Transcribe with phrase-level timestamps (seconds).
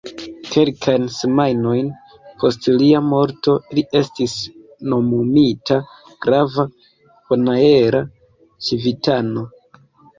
[0.53, 1.91] Kelkajn semajnojn
[2.45, 4.35] post lia morto, li estis
[4.95, 5.81] nomumita
[6.27, 6.69] grava
[7.13, 8.07] bonaera
[8.71, 9.51] civitano.